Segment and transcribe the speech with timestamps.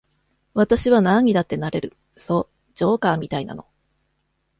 [0.55, 3.67] 私はなんにだってなれる、そう、ジョーカーみたいなの。